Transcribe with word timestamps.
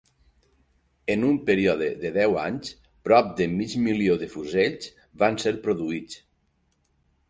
En 1.15 1.25
un 1.27 1.37
període 1.49 1.91
de 2.05 2.11
deu 2.17 2.33
anys, 2.45 2.73
prop 3.11 3.31
de 3.43 3.49
mig 3.55 3.79
milió 3.87 4.19
de 4.25 4.33
fusells 4.35 4.93
van 5.25 5.43
ser 5.47 5.59
produïts. 5.71 6.23